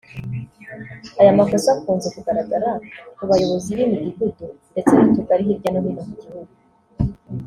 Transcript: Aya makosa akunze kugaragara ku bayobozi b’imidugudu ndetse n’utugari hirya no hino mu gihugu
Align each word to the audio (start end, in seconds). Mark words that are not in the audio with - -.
Aya 1.19 1.37
makosa 1.37 1.69
akunze 1.75 2.07
kugaragara 2.15 2.69
ku 3.15 3.23
bayobozi 3.29 3.69
b’imidugudu 3.77 4.45
ndetse 4.71 4.91
n’utugari 4.95 5.43
hirya 5.47 5.69
no 5.73 5.79
hino 5.85 6.01
mu 6.09 6.15
gihugu 6.21 6.53